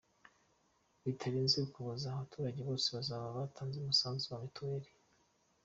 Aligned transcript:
Bitarenze 1.03 1.55
Ukuboza 1.65 2.05
abaturage 2.09 2.59
bose 2.69 2.87
bazaba 2.95 3.37
batanze 3.39 3.75
umusanzu 3.79 4.25
wa 4.27 4.41
Mitiweli 4.43 4.89